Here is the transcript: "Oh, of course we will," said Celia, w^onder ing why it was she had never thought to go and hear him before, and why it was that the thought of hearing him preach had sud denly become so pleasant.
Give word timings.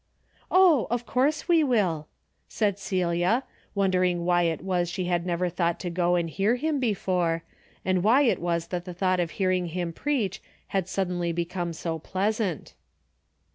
"Oh, 0.49 0.87
of 0.89 1.05
course 1.05 1.47
we 1.47 1.63
will," 1.63 2.07
said 2.49 2.79
Celia, 2.79 3.43
w^onder 3.77 4.03
ing 4.09 4.25
why 4.25 4.41
it 4.49 4.63
was 4.63 4.89
she 4.89 5.05
had 5.05 5.27
never 5.27 5.47
thought 5.47 5.79
to 5.81 5.91
go 5.91 6.15
and 6.15 6.27
hear 6.27 6.55
him 6.55 6.79
before, 6.79 7.43
and 7.85 8.01
why 8.01 8.23
it 8.23 8.41
was 8.41 8.69
that 8.69 8.85
the 8.85 8.95
thought 8.95 9.19
of 9.19 9.29
hearing 9.37 9.67
him 9.67 9.93
preach 9.93 10.41
had 10.69 10.87
sud 10.89 11.11
denly 11.11 11.35
become 11.35 11.71
so 11.71 11.99
pleasant. 11.99 12.73